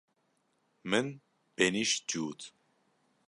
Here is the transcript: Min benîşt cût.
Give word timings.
Min 0.89 1.07
benîşt 1.55 2.03
cût. 2.09 2.39